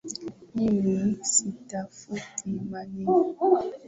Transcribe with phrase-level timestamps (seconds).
[0.55, 0.95] Mimi
[1.31, 3.35] sitafuti maneno